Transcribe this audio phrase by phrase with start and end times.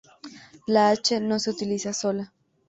[0.65, 2.33] La "h" no se utiliza sola.